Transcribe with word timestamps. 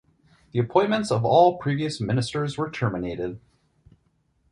The 0.51 0.57
appointments 0.57 1.11
of 1.11 1.23
all 1.23 1.59
previous 1.59 2.01
ministers 2.01 2.57
were 2.57 2.71
terminated. 2.71 3.39